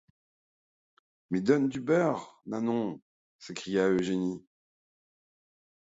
Mais 1.29 1.41
donne 1.41 1.69
du 1.69 1.79
beurre, 1.79 2.41
Nanon, 2.47 2.99
s’écria 3.37 3.87
Eugénie. 3.87 4.43